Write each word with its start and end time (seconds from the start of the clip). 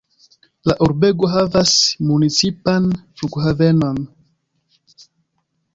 La 0.69 0.75
urbego 0.85 1.29
havas 1.33 1.75
municipan 2.11 2.89
flughavenon. 3.21 4.05